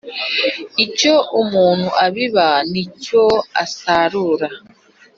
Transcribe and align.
icyo 0.85 1.13
umuntu 1.41 1.87
abiba 2.05 2.49
nicyo 2.71 3.23
asarura 3.63 4.47